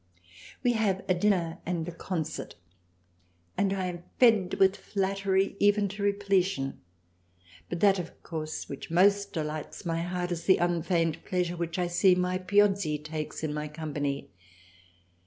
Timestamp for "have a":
0.73-1.13